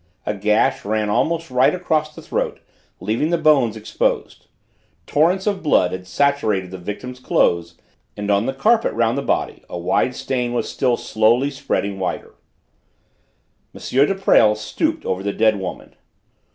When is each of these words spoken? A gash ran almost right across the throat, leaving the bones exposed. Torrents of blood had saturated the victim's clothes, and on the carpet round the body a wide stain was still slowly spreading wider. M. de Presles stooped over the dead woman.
A 0.25 0.33
gash 0.33 0.83
ran 0.83 1.11
almost 1.11 1.51
right 1.51 1.75
across 1.75 2.15
the 2.15 2.23
throat, 2.23 2.59
leaving 2.99 3.29
the 3.29 3.37
bones 3.37 3.77
exposed. 3.77 4.47
Torrents 5.05 5.45
of 5.45 5.61
blood 5.61 5.91
had 5.91 6.07
saturated 6.07 6.71
the 6.71 6.79
victim's 6.79 7.19
clothes, 7.19 7.75
and 8.17 8.31
on 8.31 8.47
the 8.47 8.53
carpet 8.53 8.93
round 8.93 9.15
the 9.15 9.21
body 9.21 9.63
a 9.69 9.77
wide 9.77 10.15
stain 10.15 10.53
was 10.53 10.67
still 10.67 10.97
slowly 10.97 11.51
spreading 11.51 11.99
wider. 11.99 12.33
M. 13.75 13.79
de 13.87 14.15
Presles 14.15 14.59
stooped 14.59 15.05
over 15.05 15.21
the 15.21 15.33
dead 15.33 15.59
woman. 15.59 15.93